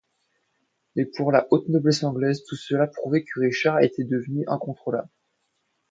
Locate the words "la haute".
1.31-1.69